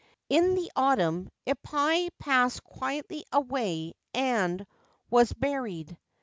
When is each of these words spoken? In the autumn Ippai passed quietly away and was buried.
In 0.29 0.55
the 0.55 0.71
autumn 0.75 1.29
Ippai 1.45 2.09
passed 2.17 2.63
quietly 2.63 3.23
away 3.31 3.93
and 4.15 4.65
was 5.11 5.31
buried. 5.31 5.95